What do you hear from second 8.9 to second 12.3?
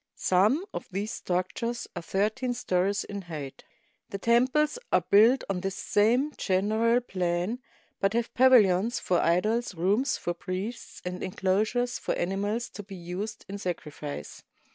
for idols, rooms for priests, and inclosures for